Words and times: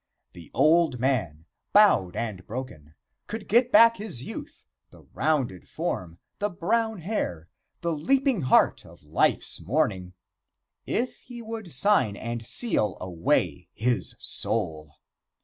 The 0.31 0.49
old 0.55 0.97
man, 0.99 1.45
bowed 1.73 2.15
and 2.15 2.47
broken, 2.47 2.95
could 3.27 3.47
get 3.47 3.71
back 3.71 3.97
his 3.97 4.23
youth 4.23 4.65
the 4.89 5.03
rounded 5.13 5.69
form, 5.69 6.17
the 6.39 6.49
brown 6.49 7.01
hair, 7.01 7.49
the 7.81 7.93
leaping 7.93 8.41
heart 8.41 8.83
of 8.83 9.03
life's 9.03 9.61
morning 9.63 10.15
if 10.87 11.19
he 11.19 11.43
would 11.43 11.71
sign 11.71 12.15
and 12.17 12.43
seal 12.43 12.97
away 12.99 13.69
his 13.75 14.15
soul. 14.17 14.91